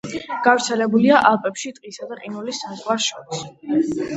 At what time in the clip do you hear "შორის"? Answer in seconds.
3.13-3.89